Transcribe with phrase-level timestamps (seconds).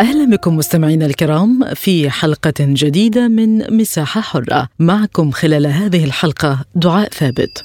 [0.00, 4.68] أهلا بكم مستمعينا الكرام في حلقة جديدة من مساحة حرة.
[4.78, 7.64] معكم خلال هذه الحلقة دعاء ثابت.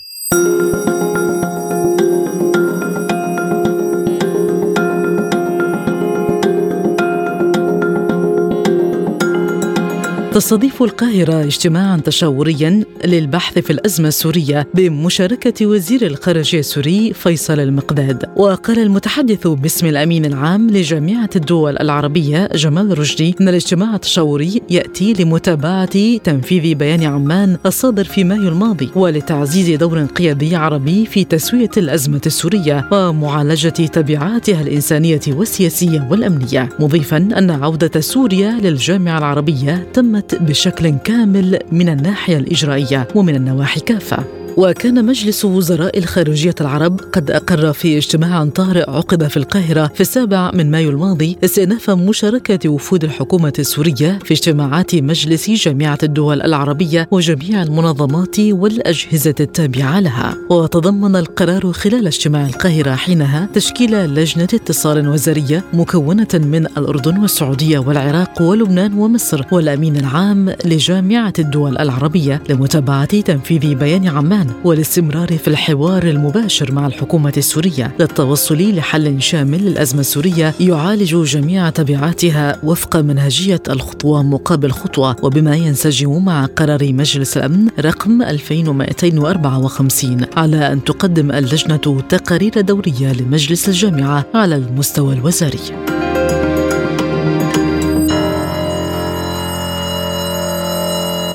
[10.35, 18.23] تستضيف القاهرة اجتماعا تشاوريا للبحث في الأزمة السورية بمشاركة وزير الخارجية السوري فيصل المقداد.
[18.35, 26.17] وقال المتحدث باسم الأمين العام لجامعة الدول العربية جمال رشدي أن الاجتماع التشاوري يأتي لمتابعة
[26.17, 32.89] تنفيذ بيان عمان الصادر في مايو الماضي ولتعزيز دور قيادي عربي في تسوية الأزمة السورية
[32.91, 36.69] ومعالجة تبعاتها الإنسانية والسياسية والأمنية.
[36.79, 44.44] مضيفا أن عودة سوريا للجامعة العربية تمت بشكل كامل من الناحية الإجرائية ومن النواحي كافة.
[44.57, 50.51] وكان مجلس وزراء الخارجية العرب قد أقر في اجتماع طارئ عقد في القاهرة في السابع
[50.53, 57.63] من مايو الماضي استئناف مشاركة وفود الحكومة السورية في اجتماعات مجلس جامعة الدول العربية وجميع
[57.63, 60.37] المنظمات والأجهزة التابعة لها.
[60.49, 68.41] وتضمن القرار خلال اجتماع القاهرة حينها تشكيل لجنة اتصال وزارية مكونة من الأردن والسعودية والعراق
[68.41, 74.44] ولبنان ومصر والأمين العام لجامعة الدول العربية لمتابعة تنفيذ بيان عمان.
[74.63, 82.59] والاستمرار في الحوار المباشر مع الحكومة السورية للتوصل لحل شامل للأزمة السورية يعالج جميع تبعاتها
[82.63, 90.83] وفق منهجية الخطوة مقابل خطوة وبما ينسجم مع قرار مجلس الأمن رقم 2254 على أن
[90.83, 95.94] تقدم اللجنة تقارير دورية لمجلس الجامعة على المستوى الوزاري.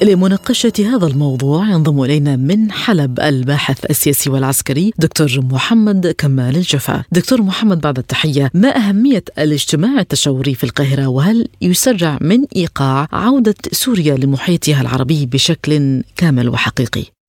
[0.02, 7.42] لمناقشة هذا الموضوع ينضم إلينا من حلب الباحث السياسي والعسكري دكتور محمد كمال الجفا دكتور
[7.42, 14.16] محمد بعد التحية ما أهمية الاجتماع التشاوري في القاهرة وهل يسرع من إيقاع عودة سوريا
[14.16, 17.19] لمحيطها العربي بشكل كامل وحقيقي؟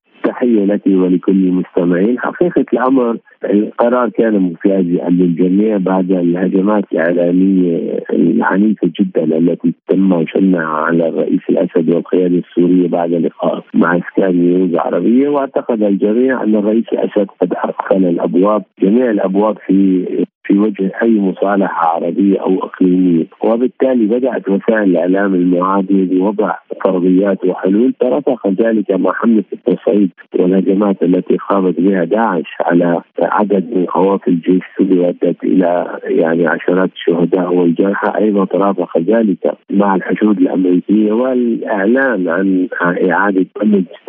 [0.41, 2.19] تحية لك ولكل المستمعين.
[2.19, 11.09] حقيقة الأمر القرار كان مفاجئا للجميع بعد الهجمات الإعلامية العنيفة جدا التي تم شنها على
[11.09, 15.29] الرئيس الأسد والقيادة السورية بعد لقاء مع سكاي نيوز عربية.
[15.29, 20.05] واعتقد الجميع أن الرئيس الأسد قد أقفل الأبواب جميع الأبواب في
[20.43, 27.93] في وجه أي مصالحة عربية أو إقليمية، وبالتالي بدأت وسائل الإعلام المعاديه بوضع فرضيات وحلول
[27.99, 34.61] ترافق ذلك مع حمله التصعيد والهجمات التي قامت بها داعش على عدد من قوافل الجيش
[34.71, 38.23] السوري وادت إلى يعني عشرات الشهداء والجرحى.
[38.23, 42.67] أيضا ترافق ذلك مع الحشود الأمريكية والإعلان عن
[43.11, 43.45] إعادة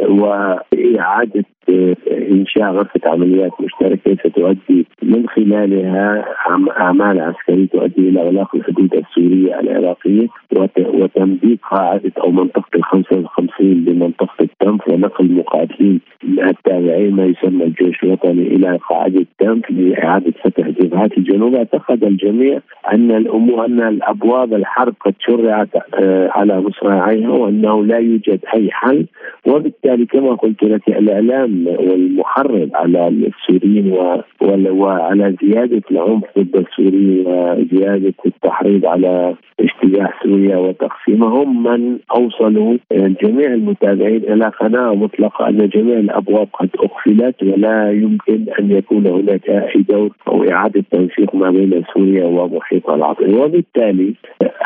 [0.09, 1.45] وإعادة
[2.31, 6.25] إنشاء غرفة عمليات مشتركة ستؤدي من خلالها
[6.81, 10.29] أعمال عسكرية تؤدي إلى إغلاق الحدود السورية العراقية
[10.79, 17.65] وتمديد قاعدة أو منطقة ال 55 بمنطقه التنف ونقل مقاتلين التابعين ما يسمى
[18.05, 21.55] الوطني إلى قاعدة التنف لاعاده فتح جبهات الجنوب.
[21.55, 22.61] أعتقد الجميع
[22.93, 29.07] أن الأمور أن الأبواب الحرب قد شرعت آه، على مصراعيها وأنه لا يوجد أي حل.
[29.47, 33.93] وبالتالي كما قلت لك الإعلام والمحرض على السوريين
[34.71, 43.55] وعلى زيادة العنف ضد السوريين وزيادة التحريض على اجتياح سوريا وتقسيمها هم من أوصلوا جميع
[43.55, 49.83] المتابعين إلى قناعه مطلقة أن جميع الأبواب قد أقفلت ولا يمكن أن يكون هناك أي
[49.83, 54.15] دور أو إعادة تنسيق ما بين سوريا ومحيطها العربي وبالتالي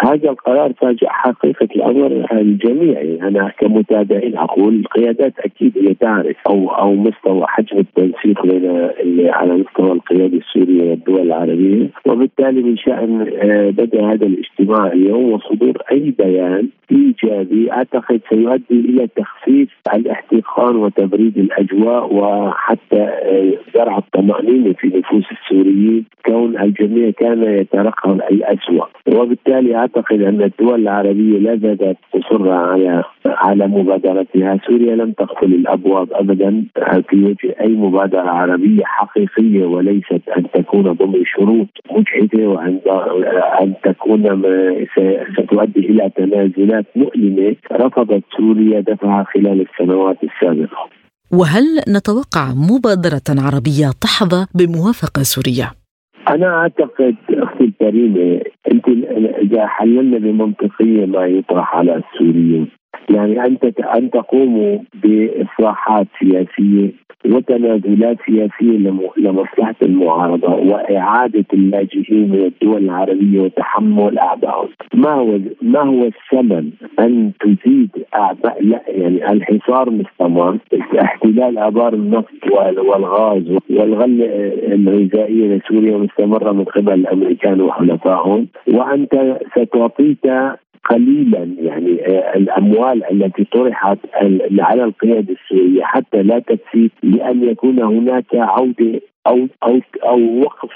[0.01, 3.01] هذا القرار فاجأ حقيقة الأمر الجميع.
[3.01, 8.91] يعني أنا كمتابعين أقول القيادات أكيد هي تعرف أو أو مستوى حجم التنسيق بين
[9.31, 11.91] على مستوى القياده السوريه والدول العربية.
[12.07, 19.09] وبالتالي من شأن آه، بدا هذا الاجتماع اليوم وصدور أي بيان إيجابي أعتقد سيؤدي إلى
[19.17, 26.05] تخفيف الاحتقان وتبريد الأجواء وحتى آه، زرع الطمأنينة في نفوس السوريين.
[26.27, 33.67] كون الجميع كان يترقب الاسوء وبالتالي أعتقد أن الدول العربية لا زالت تصر على على
[33.67, 34.59] مبادرتها.
[34.67, 36.65] سوريا لم تقفل الأبواب ابدا.
[37.09, 42.81] في وجه أي مبادرة عربية حقيقية وليست أن تكون ضمن شروط مجحده وأن
[43.61, 44.43] ان تكون
[45.39, 47.57] ستؤدي إلى تنازلات مؤلمة.
[48.17, 50.89] رفضت سوريا دفعها خلال السنوات السابقة.
[51.33, 51.65] وهل
[51.97, 55.73] نتوقع مبادرة عربية تحظى بموافقة سوريه؟
[56.29, 58.41] أنا أعتقد أختي الكريمة
[58.73, 58.89] أنت
[59.43, 62.69] إذا حللنا بمنطقية ما يطرح على السوريين
[63.11, 66.91] يعني أنت أن تقوموا بإصلاحات سياسية
[67.27, 76.05] وتنازلات سياسية لمصلحة المعارضة وإعادة اللاجئين من الدول العربية وتحمل اعبائهم، ما هو ما هو
[76.05, 80.59] الثمن أن تزيد اعباء لا يعني الحصار مستمر،
[81.01, 84.27] احتلال آبار النفط والغاز والغله
[84.73, 90.27] الغذائيه لسوريا مستمرة من قبل الأمريكان وحلفائهم، وأنت ستعطيك
[90.91, 93.99] قليلا يعني آه، الأموال التي طرحت
[94.61, 100.71] على القيادة السورية حتى لا تكفي لأن يكون هناك عودة أو أو أو وقف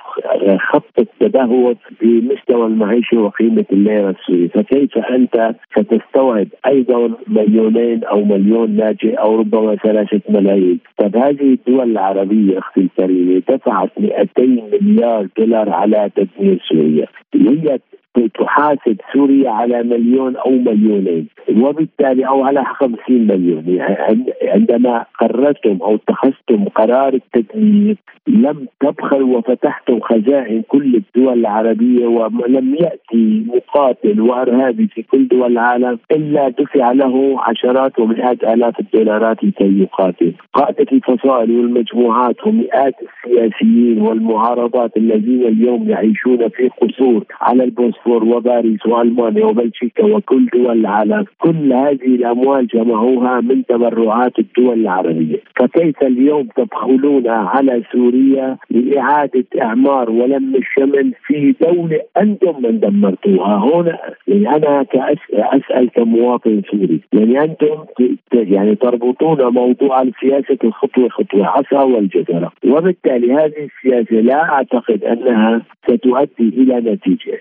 [0.59, 9.15] خط التدهور بمستوى المعيشة وقيمة الليره السورية، فكيف أنت ستستوعب أيضا مليونين أو مليون لاجئ
[9.15, 14.27] أو ربما ثلاثة ملايين، طب هذه الدول العربية أختي الكريمة دفعت 200
[14.73, 17.79] مليار دولار على تدمير سوريا، هي
[18.19, 21.27] تحاسب سوريا على مليون أو مليونين
[21.57, 23.65] وبالتالي أو على 50 مليون.
[23.69, 27.97] يعني عندما قررتم أو اتخذتم قرار التدمير
[28.27, 35.99] لم تبخلوا وفتحتم خزائن كل الدول العربية ولم يأتي مقاتل وأرهابي في كل دول العالم
[36.11, 40.33] إلا دفع له عشرات ومئات آلاف الدولارات لكي يقاتل.
[40.53, 48.87] قادة الفصائل والمجموعات ومئات السياسيين والمعارضات الذين اليوم يعيشون في قصور على البوسفور سنغافور وباريس
[48.87, 55.41] وألمانيا وبلجيكا وكل دول العالم كل هذه الأموال جمعوها من تبرعات الدول العربية.
[55.61, 63.99] فكيف اليوم تدخلون على سوريا لإعادة إعمار ولم الشمل في دولة أنتم من دمرتوها؟ هنا
[64.29, 67.85] يعني أنا كاسال كمواطن سوري يعني أنتم
[68.33, 76.49] يعني تربطون موضوع السياسة الخطوه خطوة عصا والجزره وبالتالي هذه السياسة لا أعتقد أنها ستؤدي
[76.49, 77.39] إلى نتيجة.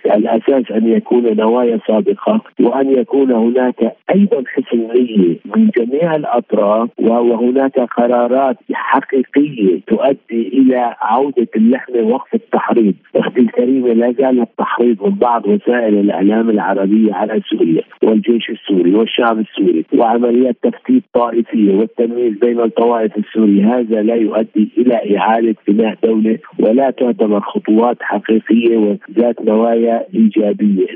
[0.50, 7.80] الاساس أن يكون نوايا صادقه وأن يكون هناك أيضا حسن نية من جميع الأطراف وهناك
[7.80, 15.48] قرارات حقيقية تؤدي إلى عودة اللحمه وقف التحريض، أختي الكريمه لا زال التحريض من بعض
[15.48, 23.18] وسائل الإعلام العربية على سوريا والجيش السوري والشعب السوري وعمليات تفتيت طائفية والتمييز بين الطوائف
[23.18, 30.39] السوريه، هذا لا يؤدي إلى إعادة بناء دولة ولا تعتبر خطوات حقيقية وذات نوايا إيجابية،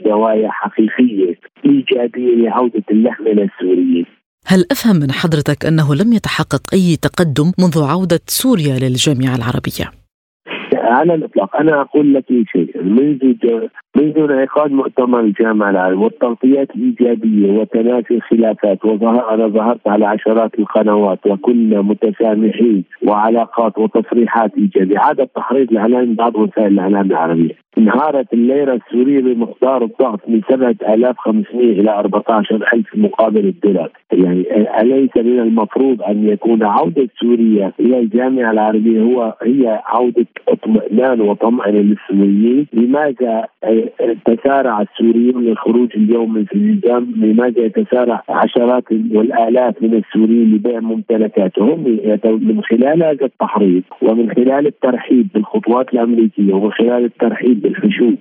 [0.06, 1.36] نوايا حقيقية
[1.66, 4.06] إيجابية لعودة اللحمة للسوريين.
[4.48, 10.04] هل أفهم من حضرتك أنه لم يتحقق أي تقدم منذ عودة سوريا للجامعة العربية؟
[10.94, 13.34] على الاطلاق أنا أقول لك شيء منذ
[13.96, 21.20] منذ انعقاد مؤتمر الجامعة العالميه والتغطيات الإيجابية وتنافي الخلافات وظهر أنا ظهرت على عشرات القنوات
[21.28, 25.00] وكنا متسامحين وعلاقات وتصريحات إيجابية.
[25.00, 27.56] عاد التحريض الاعلامي بعض وسائل الإعلام العربية.
[27.78, 33.92] انهارت الليره السورية بمقدار الضغط من 7500 إلى 14000 مقابل الدولار.
[34.12, 34.46] يعني
[34.82, 40.83] أليس من المفروض أن يكون عودة سوريا إلى الجامعة العربية؟ هو هي عودة اطمئنان
[41.22, 43.48] وطمأنه للسوريين لماذا
[44.26, 51.84] تسارع السوريون للخروج اليوم من النظام لماذا يتسارع عشرات والآلاف من السوريين لبيع ممتلكاتهم
[52.24, 58.18] من خلال هذا التحريض ومن خلال الترحيب بالخطوات الأمريكية ومن خلال الترحيب بالحشود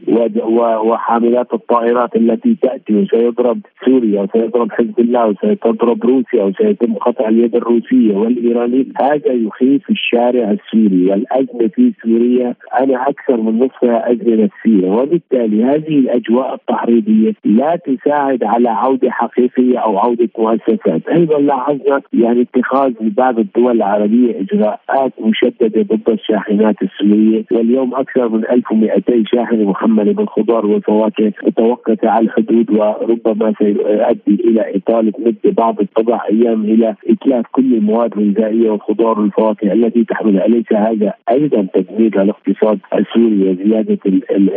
[0.85, 8.15] وحاملات الطائرات التي تأتي وسيضرب سوريا وسيضرب حزب الله وسيضرب روسيا وسيتم قطع اليد الروسية
[8.17, 12.42] والايرانيه هذا يخيف الشارع السوري والأزمة في سوريا
[12.81, 19.79] أنا أكثر من نصفها ازمه نفسية وبالتالي هذه الأجواء التحريضية لا تساعد على عودة حقيقية
[19.79, 27.45] أو عودة مؤسسات، أيضا لاحظنا يعني اتخاذ بعض الدول العربية إجراءات مشددة ضد الشاحنات السورية
[27.53, 35.13] واليوم أكثر من 1200 شاحنه محمله بالخضار والفواكه متوقفة على الحدود وربما سيؤدي إلى إطالة
[35.19, 41.15] مده بعض القطع أيام إلى إتلاف كل المواد الغذائية والخضار والفواكه التي تحملها، أليس هذا
[41.31, 43.99] أيضا تدمير الاقتصاد السوري وزيادة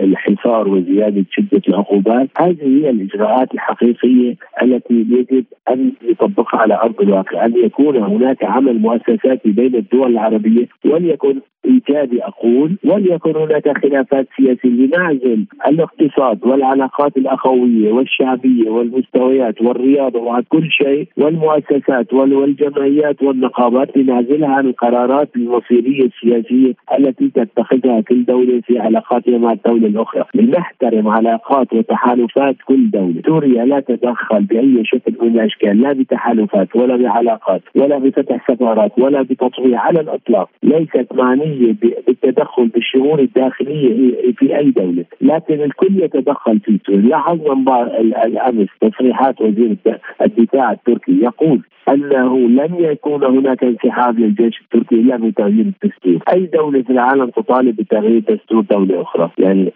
[0.03, 7.45] الحصار وزيادة شدة العقوبات، هذه هي الإجراءات الحقيقية التي يجب أن يطبقها على أرض الواقع،
[7.45, 14.69] أن يكون هناك عمل مؤسساتي بين الدول العربية وليكن إيجابي أقول وليكن هناك خلافات سياسية.
[14.69, 25.29] لنعزل الاقتصاد والعلاقات الأخوية والشعبية والمستويات والرياضة وكل شيء والمؤسسات والجمعيات والنقابات لنعزلها عن القرارات
[25.35, 32.55] المصيرية السياسية التي تتخذ تتخذها كل دوله في علاقاتها مع الدولة الأخرى، لنحترم علاقات وتحالفات
[32.65, 38.47] كل دولة، سوريا لا تتدخل بأي شكل من الاشكال لا بتحالفات ولا بعلاقات ولا بفتح
[38.51, 41.75] سفارات ولا بتطويع على الإطلاق، ليست معنية
[42.07, 49.75] بالتدخل بالشؤون الداخلية في أي دولة، لكن الكل يتدخل في سوريا، لاحظنا الأمس تصريحات وزير
[50.21, 56.81] الدفاع التركي يقول أنه لن يكون هناك انسحاب للجيش التركي إلا بتغيير الدستور، أي دولة
[56.81, 59.71] في العالم تطالب بتغيير دستور دولة أخرى، يعني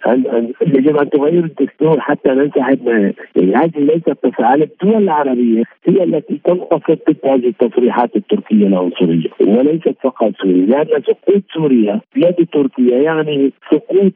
[0.61, 6.99] يجب أن تغير الدستور حتى ننسحب يعني هذه ليست تفعيل الدول العربيه هي التي تنتقد
[7.25, 14.13] هذه التصريحات التركية العنصريه، وليست فقط سوريا، لأن سقوط سوريا بيد تركيا يعني سقوط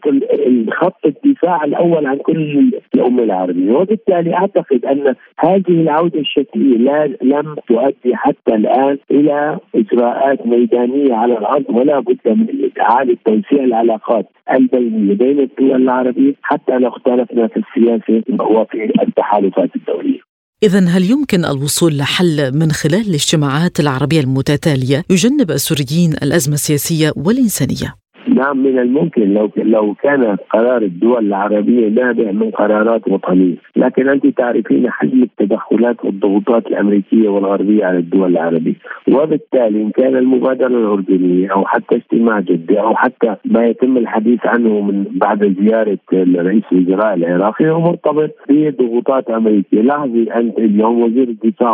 [0.69, 7.55] خط الدفاع الأول عن كل الامه العربية، وبالتالي أعتقد أن هذه العودة الشكلية لا لم
[7.67, 12.49] تؤدي حتى الآن إلى إجراءات ميدانية على الأرض ولا بد من
[12.81, 20.19] إعادة توسيع العلاقات البينيه بين الدول العربية حتى لو اختلفنا في السياسة وفي التحالفات الدولية.
[20.63, 28.02] إذا هل يمكن الوصول لحل من خلال الاجتماعات العربية المتتالية يجنب السوريين الأزمة السياسية والإنسانية؟
[28.27, 29.33] نعم من الممكن.
[29.33, 36.05] لو لو كان قرار الدول العربية نابع من قرارات وطنية، لكن أنت تعرفين حجم التدخلات
[36.05, 38.73] والضغوطات الأمريكية والغربية على الدول العربية،
[39.07, 44.81] وبالتالي إن كان المبادرة الأردنية أو حتى اجتماع جده أو حتى ما يتم الحديث عنه
[44.81, 51.73] من بعد زيارة رئيس الوزراء العراقي هو مرتبط بضغوطات أمريكية، لاحظي أنت اليوم وزير الدفاع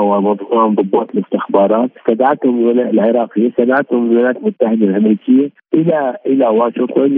[0.51, 7.13] وضباط الاستخبارات استدعتهم العراقية استدعتهم الولايات المتحدة الأمريكية إلى إلى واشنطن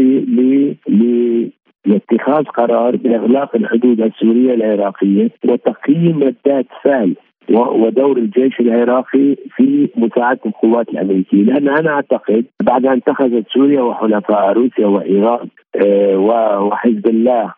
[1.85, 7.15] لاتخاذ قرار بإغلاق الحدود السورية العراقية وتقييم ردات فعل
[7.49, 11.43] ودور الجيش العراقي في مساعدة القوات الأمريكية.
[11.43, 16.17] لأن أنا أعتقد بعد أن اتخذت سوريا وحلفاء روسيا وإيران آه،
[16.63, 17.53] وحزب الله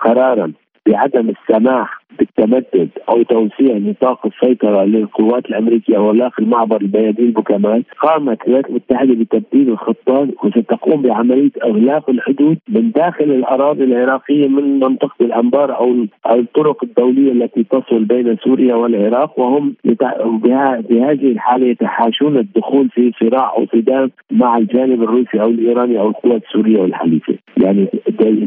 [0.00, 0.52] قرارا
[0.86, 8.68] بعدم السماح بالتمدد أو توسيع نطاق السيطرة للقوات الأمريكية واغلاق المعبر الميادين بوكمان قامت الولايات
[8.70, 16.06] المتحدة بتبديل الخطة وستقوم بعملية إغلاق الحدود من داخل الأراضي العراقية من منطقة الأنبار أو
[16.30, 23.66] الطرق الدولية التي تصل بين سوريا والعراق وهم بهذه الحالة يتحاشون الدخول في صراع أو
[23.66, 27.88] صدام مع الجانب الروسي أو الإيراني أو القوات السورية والحليفة، يعني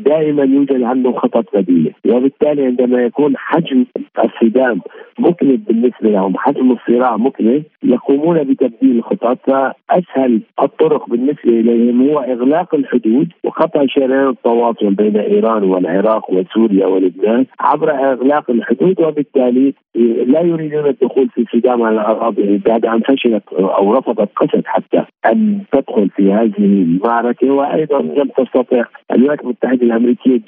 [0.05, 1.91] دائما يوجد عندهم خطط بديلة.
[2.10, 3.86] وبالتالي عندما يكون حجم
[4.19, 4.81] الصدام
[5.20, 9.38] مكلف بالنسبة لهم حجم الصراع مكلف يقومون بتبديل الخطط.
[9.48, 17.46] فأسهل الطرق بالنسبة اليهم هو إغلاق الحدود وقطع شريان التواصل بين إيران والعراق وسوريا ولبنان
[17.60, 19.01] عبر إغلاق الحدود.
[19.01, 19.74] وبالتالي
[20.25, 25.60] لا يريدون الدخول في صدام على الأراضي بعد أن فشلت أو رفضت قسد حتى أن
[25.72, 27.51] تدخل في هذه المعركة.
[27.51, 30.41] وأيضا لم تستطع الولايات المتحدة الأمريكية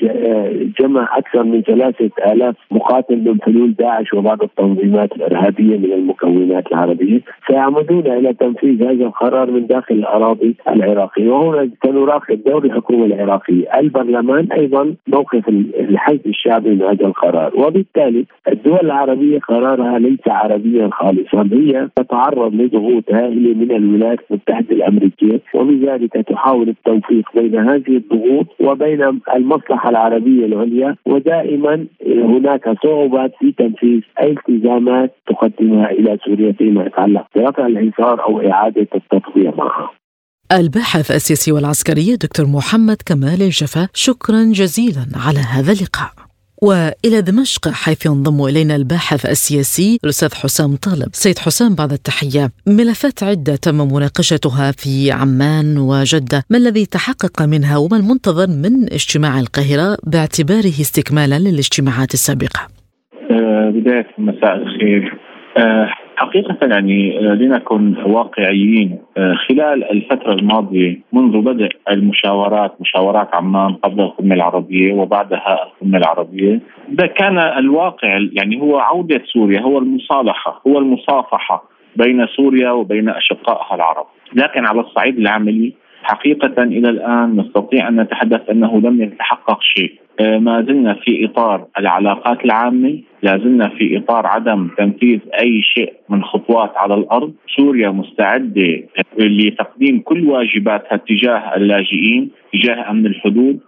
[0.79, 7.21] جمع أكثر من ثلاثة آلاف مقاتل من حلول داعش وبعض التنظيمات الإرهابية من المكونات العربية
[7.47, 11.29] سيعمدون إلى تنفيذ هذا القرار من داخل الأراضي العراقية.
[11.29, 18.79] وهنا سنراقب دور الحكومة العراقية، البرلمان أيضا موقف الحزب الشعبي من هذا القرار، وبالتالي الدول
[18.81, 26.69] العربية قرارها ليس عربيا خالصا، هي تتعرض لضغوط هائلة من الولايات المتحدة الأمريكية وبذلك تحاول
[26.69, 30.95] التوفيق بين هذه الضغوط وبين المصلحة العربية العليا.
[31.05, 38.51] ودائما هناك صعوبات في تنفيذ أي التزامات تقدمها إلى سوريا فيما يتعلق برفع الحصار أو
[38.51, 39.91] إعادة التطبيع معها.
[40.51, 46.11] الباحث السياسي والعسكري دكتور محمد كمال الجفا شكرا جزيلا على هذا اللقاء.
[46.61, 51.09] وإلى دمشق حيث ينضم إلينا الباحث السياسي الأستاذ حسام طالب.
[51.13, 57.77] سيد حسام بعد التحية، ملفات عدة تم مناقشتها في عمان وجدة، ما الذي تحقق منها
[57.77, 62.74] وما المنتظر من اجتماع القاهرة باعتباره استكمالا للاجتماعات السابقة؟
[63.71, 65.13] بداية مساء الخير.
[65.57, 73.73] آه حقيقة يعني آه، لنكن واقعيين آه، خلال الفترة الماضية منذ بدء المشاورات مشاورات عمان
[73.73, 80.61] قبل القمة العربية وبعدها القمة العربية ده كان الواقع يعني هو عودة سوريا هو المصالحة
[80.67, 81.63] هو المصافحة
[81.95, 85.73] بين سوريا وبين أشقائها العرب لكن على الصعيد العملي
[86.05, 89.93] حقيقة إلى الآن نستطيع أن نتحدث أنه لم يتحقق شيء.
[90.19, 95.93] آه، ما زلنا في إطار العلاقات العامة لا زلنا في إطار عدم تنفيذ أي شيء
[96.09, 97.33] من خطوات على الأرض.
[97.57, 98.83] سوريا مستعدة
[99.17, 103.59] لتقديم كل واجباتها تجاه اللاجئين تجاه أمن الحدود.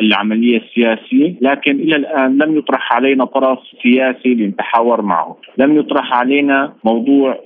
[0.00, 5.36] العملية السياسية لكن إلى الآن لم يطرح علينا طرف سياسي لنتحاور معه.
[5.58, 7.38] لم يطرح علينا موضوع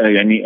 [0.00, 0.44] يعني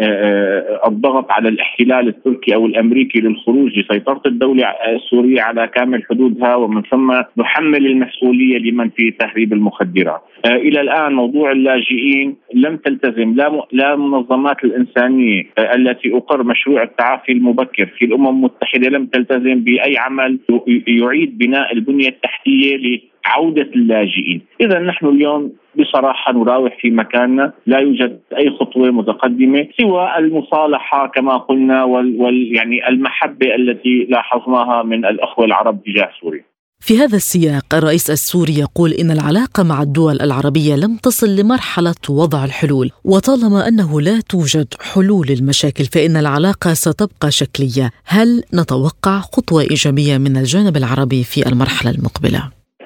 [0.86, 7.12] الضغط على الاحتلال التركي أو الأمريكي للخروج لسيطرة الدولة السورية على كامل حدودها ومن ثم
[7.38, 10.20] نحمل المسؤولية لمن في تهريب المخدرات.
[10.46, 13.34] إلى الآن موضوع اللاجئين لم تلتزم.
[13.34, 15.42] لا لا منظمات الإنسانية
[15.74, 20.38] التي أقر مشروع التعافي المبكر في الأمم المتحدة لم تلتزم بأي عمل
[20.86, 22.76] يعيد بناء البنية التحتية
[23.26, 30.18] لعودة اللاجئين، إذا نحن اليوم بصراحة نراوح في مكاننا لا يوجد أي خطوة متقدمة سوى
[30.18, 36.44] المصالحة كما قلنا وال, وال يعني المحبة التي لاحظناها من الأخوة العرب تجاه سوريا.
[36.86, 42.44] في هذا السياق الرئيس السوري يقول إن العلاقة مع الدول العربية لم تصل لمرحلة وضع
[42.44, 47.86] الحلول وطالما أنه لا توجد حلول للمشاكل فإن العلاقة ستبقى شكلية.
[48.16, 48.28] هل
[48.60, 52.40] نتوقع خطوة إيجابية من الجانب العربي في المرحلة المقبلة؟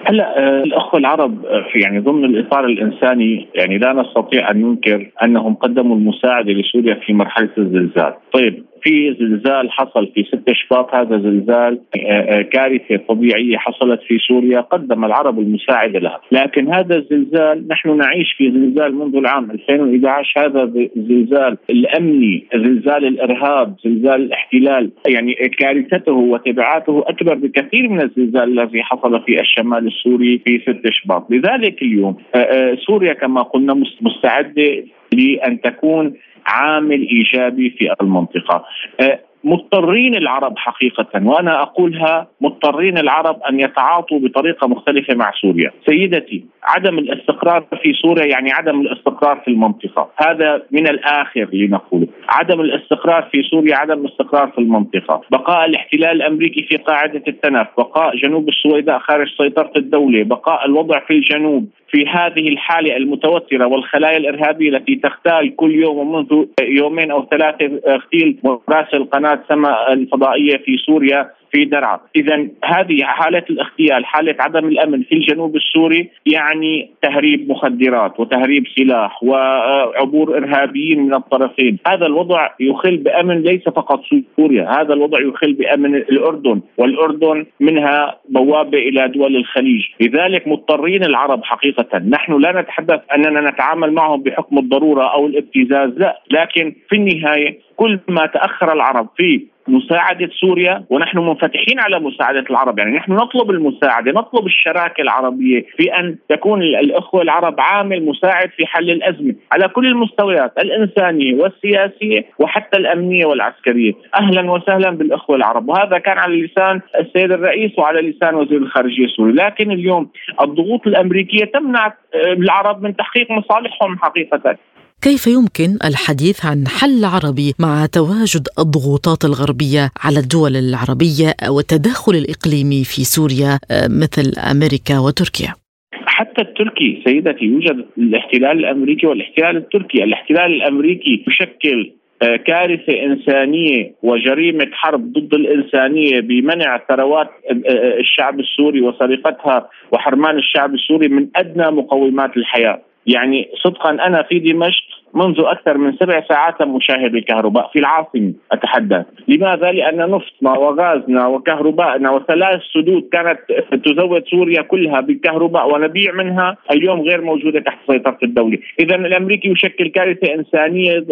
[0.08, 5.10] هلا آه، الاخوه العرب آه، في يعني ضمن الإطار الإنساني يعني لا نستطيع أن ننكر
[5.24, 11.18] أنهم قدموا المساعدة لسوريا في مرحلة الزلزال، طيب في زلزال حصل في 6 شباط هذا
[11.18, 17.96] زلزال آه، كارثة طبيعية حصلت في سوريا قدم العرب المساعدة لها، لكن هذا الزلزال نحن
[17.96, 26.12] نعيش في زلزال منذ العام 2011 هذا زلزال الامني، زلزال الإرهاب، زلزال الاحتلال، يعني كارثته
[26.12, 32.16] وتبعاته أكبر بكثير من الزلزال الذي حصل في الشمال السوري في 6 شباط لذلك اليوم
[32.34, 36.14] آه، آه، سوريا كما قلنا مستعدة لأن تكون
[36.46, 38.64] عامل إيجابي في المنطقة.
[39.00, 45.70] آه، مضطرين العرب حقيقة وأنا أقولها مضطرين العرب أن يتعاطوا بطريقة مختلفة مع سوريا.
[45.86, 50.10] سيدتي عدم الاستقرار في سوريا يعني عدم الاستقرار في المنطقة.
[50.16, 55.20] هذا من الآخر لنقول عدم الاستقرار في سوريا عدم الاستقرار في المنطقة.
[55.30, 61.14] بقاء الاحتلال الأمريكي في قاعدة التنف بقاء جنوب السويداء خارج سيطرة الدولة بقاء الوضع في
[61.14, 61.68] الجنوب.
[61.90, 68.38] في هذه الحالة المتوترة والخلايا الإرهابية التي تختال كل يوم ومنذ يومين أو ثلاثة اغتيل
[68.44, 71.30] مراسل قناة سما الفضائية في سوريا.
[71.52, 78.20] في درعا إذا هذه حالة الاغتيال حالة عدم الأمن في الجنوب السوري يعني تهريب مخدرات
[78.20, 81.78] وتهريب سلاح وعبور إرهابيين من الطرفين.
[81.86, 84.00] هذا الوضع يخل بأمن ليس فقط
[84.36, 89.82] سوريا هذا الوضع يخل بأمن الأردن والأردن منها بوابة إلى دول الخليج.
[90.00, 96.22] لذلك مضطرين العرب حقيقة نحن لا نتحدث أننا نتعامل معهم بحكم الضرورة أو الابتزاز لا
[96.30, 102.78] لكن في النهاية كل ما تأخر العرب في مساعدة سوريا ونحن منفتحين على مساعدة العرب.
[102.78, 108.66] يعني نحن نطلب المساعدة نطلب الشراكة العربية في أن تكون الأخوة العرب عامل مساعد في
[108.66, 113.92] حل الأزمة على كل المستويات الإنسانية والسياسية وحتى الأمنية والعسكرية.
[114.14, 115.68] أهلا وسهلا بالأخوة العرب.
[115.68, 119.32] وهذا كان على لسان السيد الرئيس وعلى لسان وزير الخارجية السوري.
[119.32, 124.56] لكن اليوم الضغوط الأمريكية تمنع العرب من تحقيق مصالحهم حقيقة.
[125.02, 132.82] كيف يمكن الحديث عن حل عربي مع تواجد الضغوطات الغربية على الدول العربية والتدخل الإقليمي
[132.90, 135.50] في سوريا آه، مثل أمريكا وتركيا؟
[135.92, 144.68] حتى التركي سيدتي يوجد الاحتلال الأمريكي والاحتلال التركي، الاحتلال الأمريكي يشكل آه، كارثة إنسانية وجريمة
[144.72, 152.36] حرب ضد الإنسانية بمنع ثروات آه، الشعب السوري وسرقتها وحرمان الشعب السوري من أدنى مقومات
[152.36, 152.82] الحياة.
[153.14, 158.32] يعني صدقا أنا في دمشق منذ أكثر من سبع ساعات مشاهد الكهرباء في العاصمة.
[158.52, 163.38] أتحدث، لماذا؟ لأن نفطنا وغازنا وكهربائنا وثلاث سدود كانت
[163.84, 169.88] تزود سوريا كلها بالكهرباء ونبيع منها اليوم غير موجودة تحت سيطرة الدولة، اذا الأمريكي يشكل
[169.88, 171.04] كارثة إنسانية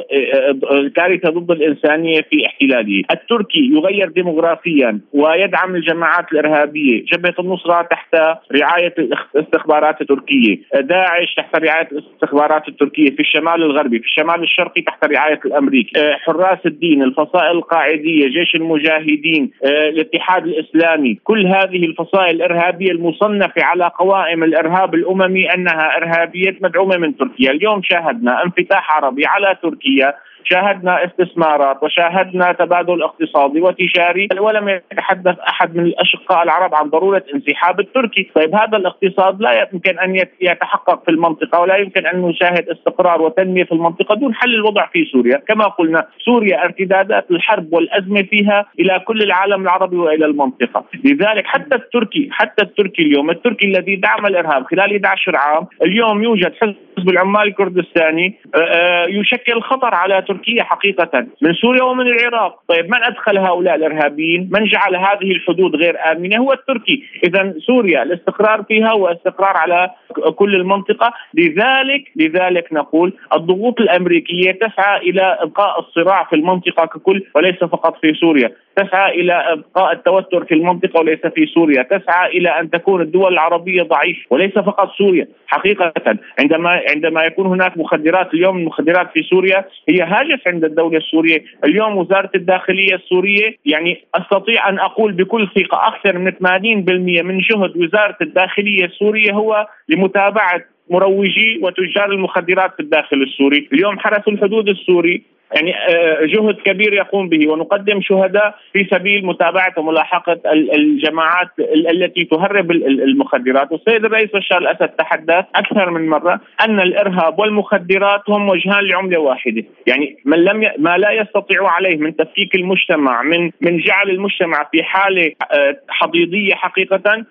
[0.97, 8.15] كارثة ضد الإنسانية في احتلاله، التركي يغير ديموغرافيا ويدعم الجماعات الإرهابية، جبهة النصرة تحت
[8.61, 13.88] رعاية الاستخبارات التركيه، داعش تحت رعاية الاستخبارات التركية في الشمال الغربي.
[13.89, 16.01] الغربي في الشمال الشرقي تحت رعاية الأمريكي.
[16.01, 21.19] آه، حراس الدين الفصائل القاعدية جيش المجاهدين آه، الاتحاد الإسلامي.
[21.25, 27.51] كل هذه الفصائل الإرهابية المصنفة على قوائم الإرهاب الأممي أنها إرهابية مدعومة من تركيا.
[27.51, 30.15] اليوم شاهدنا انفتاح عربي على تركيا
[30.51, 37.81] شاهدنا استثمارات وشاهدنا تبادل اقتصادي وتجاري ولم يتحدث أحد من الأشقاء العرب عن ضرورة انسحاب
[37.81, 43.23] التركي، طيب هذا الاقتصاد لا يمكن أن يتحقق في المنطقة ولا يمكن أن نشاهد استقرار
[43.23, 48.67] وتنمية في المنطقة دون حل الوضع في سوريا، كما قلنا سوريا ارتدادات الحرب والأزمة فيها
[48.81, 54.27] إلى كل العالم العربي وإلى المنطقة، لذلك حتى التركي حتى التركي اليوم التركي الذي دعم
[54.27, 56.53] الإرهاب خلال 11 عام اليوم يوجد
[56.99, 60.38] حزب العمال الكردستاني آه، آه، يشكل خطر على تركيا.
[60.39, 61.27] تركيا حقيقة.
[61.43, 62.63] من سوريا ومن العراق.
[62.69, 67.03] طيب من أدخل هؤلاء الإرهابيين؟ من جعل هذه الحدود غير آمنة؟ هو التركي.
[67.25, 69.91] اذا سوريا الاستقرار فيها هو استقرار على
[70.37, 71.13] كل المنطقة.
[71.35, 78.15] لذلك لذلك نقول الضغوط الأمريكية تسعى إلى إبقاء الصراع في المنطقة ككل وليس فقط في
[78.15, 78.53] سوريا.
[78.77, 81.83] تسعى إلى إبقاء التوتر في المنطقة وليس في سوريا.
[81.83, 85.29] تسعى إلى أن تكون الدول العربية ضعيفة وليس فقط سوريا.
[85.47, 85.93] حقيقة
[86.41, 91.45] عندما عندما يكون هناك مخدرات اليوم المخدرات في سوريا هي هاجس عند الدولة السورية.
[91.65, 97.77] اليوم وزارة الداخلية السورية يعني أستطيع أن أقول بكل ثقة أكثر من 80% من جهد
[97.77, 103.69] وزارة الداخلية السورية هو لمتابعة مروجي وتجار المخدرات في الداخل السوري.
[103.73, 105.23] اليوم حرس الحدود السوري
[105.55, 107.49] يعني آه، جهد كبير يقوم به.
[107.49, 110.41] ونقدم شهداء في سبيل متابعة وملاحقة
[110.75, 111.49] الجماعات
[111.91, 118.49] التي تهرب المخدرات، والسيد الرئيس بشار الأسد تحدث أكثر من مرة أن الإرهاب والمخدرات هم
[118.49, 120.73] وجهان لعملة واحدة، يعني من لم ي...
[120.79, 126.55] ما لا يستطيع عليه من تفكيك المجتمع، من من جعل المجتمع في حالة آه، حضيضية
[126.55, 127.25] حقيقة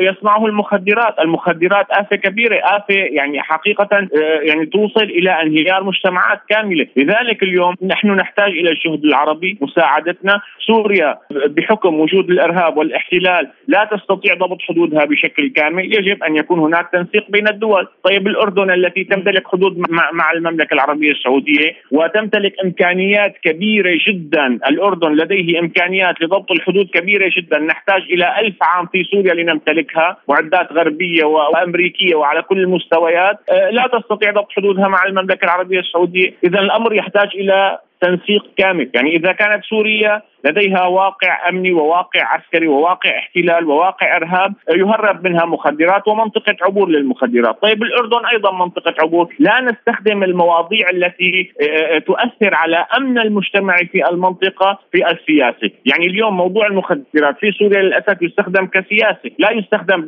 [0.00, 4.08] يصنعه المخدرات، المخدرات آفة كبيرة، آفة يعني حقيقة آه،
[4.42, 10.40] يعني توصل إلى انهيار مجتمعات كاملة، لذلك اليوم اليوم نحن نحتاج إلى الجهد العربي مساعدتنا.
[10.66, 15.84] سوريا بحكم وجود الإرهاب والاحتلال لا تستطيع ضبط حدودها بشكل كامل.
[15.84, 17.88] يجب أن يكون هناك تنسيق بين الدول.
[18.04, 19.78] طيب الأردن التي تمتلك حدود
[20.12, 24.46] مع المملكة العربية السعودية وتمتلك إمكانيات كبيرة جدا.
[24.68, 27.58] الأردن لديه إمكانيات لضبط الحدود كبيرة جدا.
[27.58, 30.16] نحتاج إلى ألف عام في سوريا لنمتلكها.
[30.28, 33.36] معدات غربية وأمريكية وعلى كل المستويات.
[33.50, 36.34] آه، لا تستطيع ضبط حدودها مع المملكة العربية السعودية.
[36.44, 37.53] اذا الأمر يحتاج إلى
[38.00, 38.90] تنسيق كامل.
[38.94, 45.44] يعني إذا كانت سوريا لديها واقع أمني وواقع عسكري وواقع احتلال وواقع إرهاب يهرب منها
[45.44, 52.54] مخدرات ومنطقة عبور للمخدرات، طيب الأردن أيضا منطقة عبور، لا نستخدم المواضيع التي آه، تؤثر
[52.54, 58.66] على أمن المجتمع في المنطقة في السياسة، يعني اليوم موضوع المخدرات في سوريا للأسف يستخدم
[58.66, 60.06] كسياسة، لا يستخدم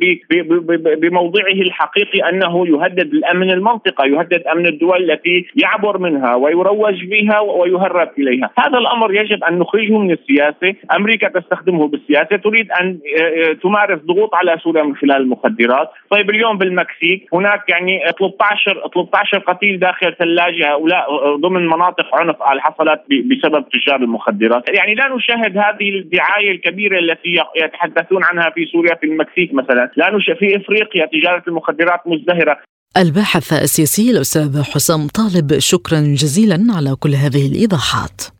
[1.01, 8.09] بموضعه الحقيقي أنه يهدد الأمن المنطقة، يهدد أمن الدول التي يعبر منها ويروج بها ويهرب
[8.19, 13.53] إليها، هذا الأمر يجب أن نخرجه من السياسة، أمريكا تستخدمه بالسياسة، تريد أن آه، آه،
[13.53, 19.79] تمارس ضغوط على سوريا من خلال المخدرات، طيب اليوم بالمكسيك هناك يعني 13 13 قتيل
[19.79, 25.89] داخل ثلاجة هؤلاء آه، ضمن مناطق عنف حصلت بسبب تجار المخدرات، يعني لا نشاهد هذه
[25.89, 31.43] الدعاية الكبيرة التي يتحدثون عنها في سوريا في المكسيك مثلا، لا نشاهد في إفريقيا تجارة
[31.47, 32.57] المخدرات مزدهرة،
[32.97, 38.36] الباحث السياسي الأستاذ حسام طالب شكرا جزيلا على كل هذه الإيضاحات.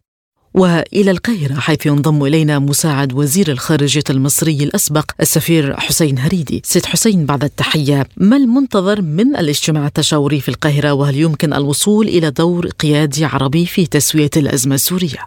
[0.64, 6.60] وإلى القاهرة حيث ينضم إلينا مساعد وزير الخارجية المصري الأسبق السفير حسين هريدي.
[6.72, 12.28] سيد حسين بعد التحية، ما المنتظر من الاجتماع التشاوري في القاهرة وهل يمكن الوصول إلى
[12.42, 15.22] دور قيادي عربي في تسوية الأزمة السورية؟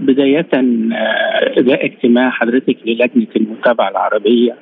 [0.00, 0.48] بداية
[1.66, 4.52] ده آه، اجتماع حضرتك للجنة المتابعة العربية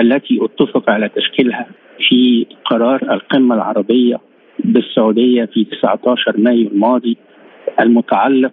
[0.00, 1.66] التي اتفق على تشكيلها
[2.08, 4.16] في قرار القمة العربية
[4.64, 7.16] بالسعودية في 19 مايو الماضي
[7.80, 8.52] المتعلق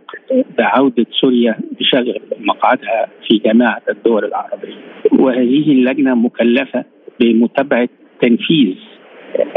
[0.57, 4.75] بعودة سوريا بشغل مقعدها في جماعة الدول العربية.
[5.19, 6.85] وهذه اللجنة مكلفة
[7.19, 7.89] بمتابعة
[8.21, 8.75] تنفيذ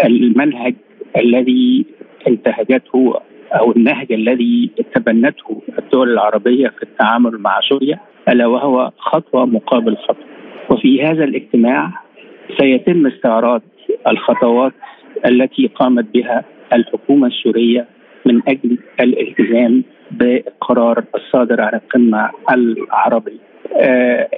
[0.04, 0.74] المنهج
[1.16, 1.86] الذي
[2.28, 3.14] انتهجته
[3.52, 10.26] أو النهج الذي تبنته الدول العربية في التعامل مع سوريا ألا وهو خطوة مقابل خطوة.
[10.70, 11.92] وفي هذا الاجتماع
[12.60, 13.62] سيتم استعراض
[14.06, 14.72] الخطوات
[15.26, 17.86] التي قامت بها الحكومة السورية
[18.26, 23.38] من أجل الالتزام بالقرار الصادر عن القمة العربية.
[23.76, 24.28] آه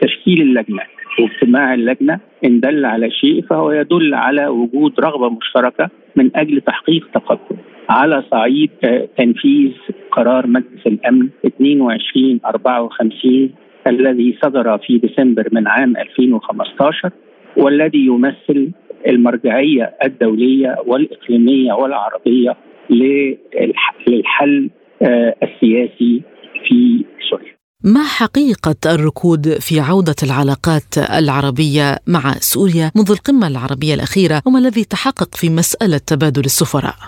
[0.00, 0.82] تشكيل اللجنة
[1.18, 7.08] واجتماع اللجنة إن دل على شيء فهو يدل على وجود رغبة مشتركة من أجل تحقيق
[7.14, 7.56] تقدم
[7.90, 9.72] على صعيد آه تنفيذ
[10.12, 13.50] قرار مجلس الأمن 2254
[13.86, 17.10] الذي صدر في ديسمبر من عام 2015
[17.56, 18.70] والذي يمثل
[19.06, 22.56] المرجعية الدولية والإقليمية والعربية
[22.90, 24.70] للحل
[25.02, 26.22] آه، السياسي
[26.68, 32.22] في سوريا ما حقيقة الركود في عودة العلاقات العربية مع
[32.54, 36.98] سوريا منذ القمة العربية الأخيرة وما الذي تحقق في مسألة تبادل السفراء؟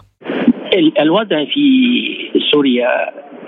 [1.01, 1.67] الوضع في
[2.53, 2.89] سوريا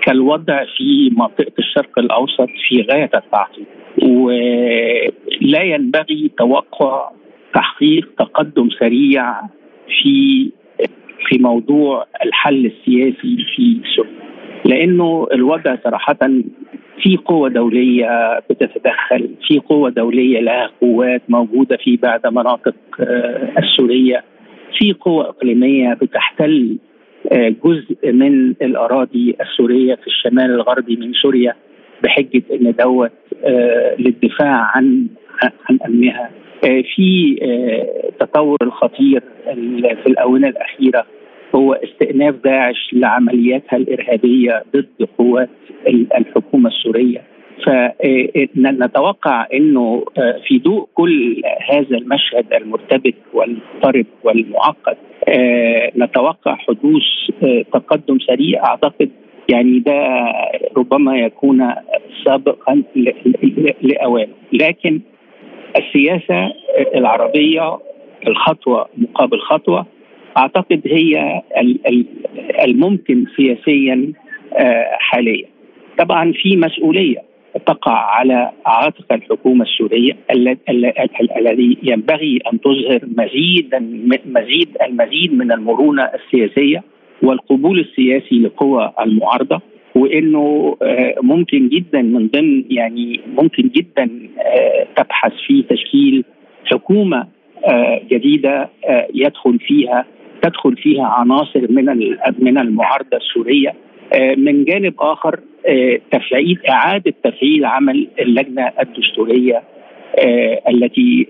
[0.05, 3.65] كالوضع في منطقة الشرق الأوسط في غاية التعقيد
[4.03, 7.09] ولا ينبغي توقع
[7.53, 9.41] تحقيق تقدم سريع
[9.87, 10.49] في
[11.27, 14.25] في موضوع الحل السياسي في سوريا
[14.65, 16.17] لأنه الوضع صراحة
[17.01, 24.23] في قوة دولية بتتدخل في قوة دولية لها قوات موجودة في بعض مناطق آه، السورية.
[24.79, 26.77] في قوة إقليمية بتحتل
[27.65, 31.53] جزء من الأراضي السورية في الشمال الغربي من سوريا
[32.03, 33.11] بحجة إن دوت
[33.99, 35.07] للدفاع عن
[35.69, 36.31] عن امنها
[36.95, 37.35] في
[38.19, 39.23] تطور الخطير
[40.03, 41.05] في الآونة الأخيرة.
[41.55, 45.49] هو استئناف داعش لعملياتها الإرهابية ضد قوات
[46.17, 47.21] الحكومة السورية.
[47.65, 50.03] فنتوقع إنه
[50.47, 54.97] في ضوء كل هذا المشهد المرتبك والمضطرب والمعقد
[55.97, 57.03] نتوقع حدوث
[57.73, 58.65] تقدم سريع.
[58.65, 59.09] أعتقد
[59.53, 60.25] يعني ده
[60.77, 61.73] ربما يكون
[62.25, 62.83] سابقا
[63.81, 64.33] لأوانه.
[64.53, 65.01] لكن
[65.77, 66.53] السياسة
[66.95, 67.77] العربية
[68.27, 69.85] الخطوة مقابل خطوة
[70.37, 71.41] أعتقد هي
[72.63, 74.13] الممكن سياسيا
[74.91, 75.45] حاليا.
[75.97, 77.23] طبعا في مسؤولية
[77.65, 80.17] تقع على عاتق الحكومة السورية
[81.37, 83.79] الذي ينبغي أن تظهر مزيدا
[84.25, 86.83] مزيد المزيد من المرونة السياسية
[87.21, 89.61] والقبول السياسي لقوى المعارضة.
[89.95, 90.77] وإنه
[91.21, 94.09] ممكن جدا من ضمن يعني ممكن جدا
[94.95, 96.23] تبحث في تشكيل
[96.65, 97.27] حكومة
[98.11, 98.69] جديدة
[99.13, 100.05] يدخل فيها
[100.41, 101.85] تدخل فيها عناصر من
[102.39, 103.73] من المعارضة السورية
[104.37, 105.39] من جانب آخر
[106.11, 109.63] تفعيل إعادة تفعيل عمل اللجنة الدستورية
[110.69, 111.27] التي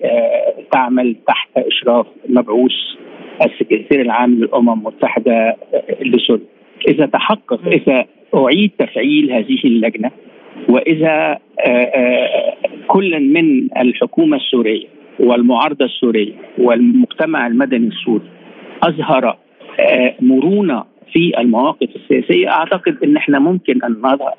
[0.71, 2.71] تعمل تحت إشراف مبعوث
[3.45, 5.55] السكرتير العام للأمم المتحدة
[6.01, 6.45] لسوريا.
[6.87, 10.11] إذا تحقق إذا أعيد تفعيل هذه اللجنة
[10.69, 11.37] وإذا
[12.87, 14.85] كل من الحكومة السورية
[15.19, 18.29] والمعارضة السورية والمجتمع المدني السوري
[18.83, 19.37] أظهر
[20.21, 20.83] مرونة
[21.13, 24.33] في المواقف السياسية أعتقد إن إحنا ممكن أن نرى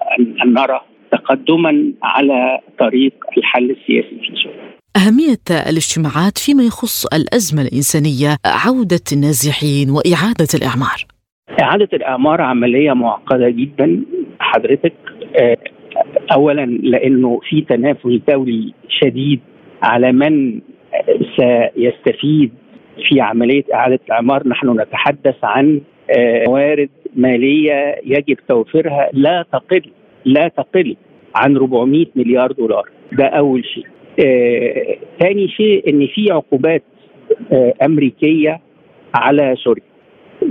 [0.44, 0.80] أن نرى
[1.12, 4.76] تقدما على طريق الحل السياسي في سوريا.
[4.96, 10.98] أهمية الاجتماعات فيما يخص الأزمة الإنسانية عودة النازحين وإعادة الإعمار
[11.50, 14.02] إعادة الإعمار عملية معقدة جدا.
[14.40, 14.92] حضرتك
[16.32, 19.40] أولا لأنه في تنافس دولي شديد
[19.82, 20.60] على من
[21.36, 22.52] سيستفيد
[23.08, 24.48] في عملية إعادة الإعمار.
[24.48, 25.80] نحن نتحدث عن
[26.48, 29.08] موارد مالية يجب توفيرها.
[29.12, 29.82] لا تقل
[30.24, 30.96] لا تقل
[31.36, 32.88] عن 400 مليار دولار.
[33.12, 33.86] ده أول شيء.
[34.26, 36.82] آه، ثاني شيء إن في عقوبات
[37.52, 38.60] آه، أمريكية
[39.14, 39.82] على سوريا.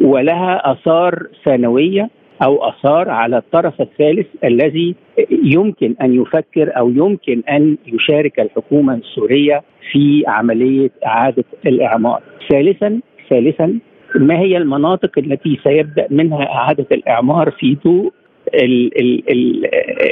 [0.02, 2.10] ولها آثار ثانوية
[2.44, 4.96] أو آثار على الطرف الثالث الذي
[5.32, 12.22] يمكن أن يفكر أو يمكن أن يشارك الحكومة السورية في عملية إعادة الإعمار.
[12.50, 13.80] ثالثا ثالثا
[14.16, 18.14] ما هي المناطق التي سيبدأ منها إعادة الإعمار في ضوء
[18.54, 19.66] ال ال ال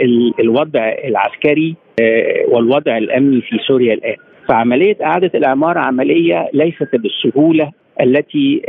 [0.03, 1.75] ال الوضع العسكري
[2.47, 4.15] والوضع الأمني في سوريا الآن.
[4.47, 8.61] فعملية إعادة الإعمار عملية ليست بالسهولة التي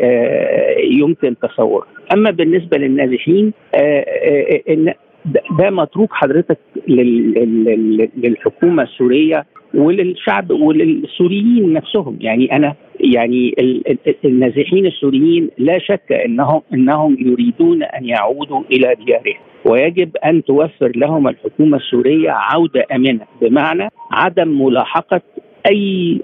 [0.91, 1.87] يمكن تصورها.
[2.15, 3.53] أما بالنسبة للنازحين
[4.71, 4.93] إن
[5.59, 6.59] ده متروك حضرتك
[8.17, 12.19] للحكومة السورية وللشعب وللسوريين نفسهم.
[12.21, 13.55] يعني أنا يعني
[14.25, 19.41] النازحين السوريين لا شك إنهم إنهم يريدون أن يعودوا إلى ديارهم.
[19.65, 23.25] ويجب أن توفر لهم الحكومة السورية عودة آمنة.
[23.43, 25.21] بمعنى عدم ملاحقة
[25.71, 26.21] أي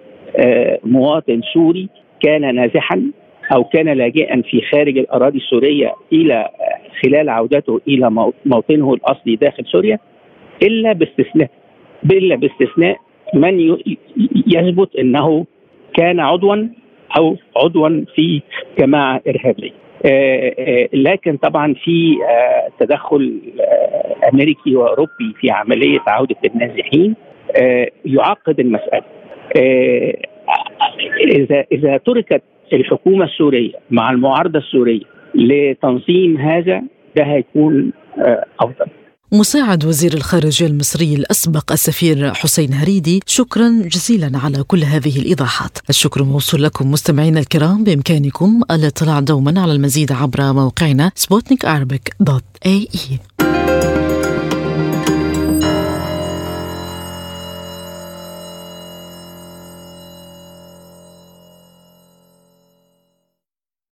[0.84, 1.88] مواطن سوري
[2.22, 3.02] كان نازحا
[3.54, 6.48] أو كان لاجئا في خارج الأراضي السورية إلى
[7.02, 8.10] خلال عودته إلى
[8.46, 9.98] موطنه الأصلي داخل سوريا
[10.62, 11.50] إلا باستثناء
[12.12, 12.96] إلا باستثناء
[13.34, 13.60] من
[14.46, 15.46] يثبت إنه
[15.94, 16.68] كان عضوا
[17.18, 18.42] أو عضوا في
[18.78, 19.70] جماعة إرهابية.
[20.92, 22.16] لكن طبعا في
[22.80, 23.40] تدخل
[24.32, 27.14] أمريكي وأوروبي في عملية عودة النازحين
[28.04, 29.04] يعقد المسألة.
[31.30, 35.02] اذا إذا تركت الحكومة السورية مع المعارضة السورية
[35.34, 36.82] لتنظيم هذا
[37.16, 37.92] ده هيكون
[38.60, 38.86] أفضل.
[39.32, 46.22] مساعد وزير الخارجية المصري الأسبق السفير حسين هريدي شكرا جزيلا على كل هذه الإيضاحات الشكر
[46.24, 51.66] موصول لكم مستمعينا الكرام بإمكانكم الاطلاع دوما على المزيد عبر موقعنا سبوتنيك
[52.20, 53.18] dot ae